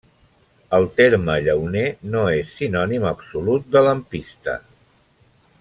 [0.77, 4.61] El terme llauner no és sinònim absolut de lampista.